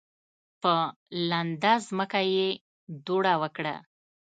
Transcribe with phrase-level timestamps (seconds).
[0.61, 0.73] په
[1.29, 2.47] لنده ځمکه یې
[3.05, 3.75] دوړه وکړه.